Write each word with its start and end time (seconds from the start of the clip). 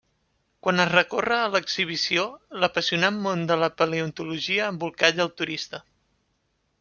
Quan 0.67 0.83
es 0.83 0.87
recorre 0.91 1.35
l'exhibició, 1.55 2.23
l'apassionant 2.63 3.19
món 3.25 3.43
de 3.51 3.57
la 3.65 3.69
paleontologia 3.83 4.71
embolcalla 4.75 5.27
el 5.29 5.31
turista. 5.43 5.83